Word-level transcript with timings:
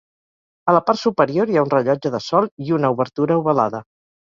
A 0.73 0.75
la 0.75 0.81
part 0.87 1.01
superior 1.01 1.53
hi 1.53 1.61
ha 1.61 1.67
un 1.67 1.75
rellotge 1.75 2.15
de 2.19 2.25
sol 2.31 2.53
i 2.67 2.77
una 2.81 2.95
obertura 2.99 3.41
ovalada. 3.47 3.89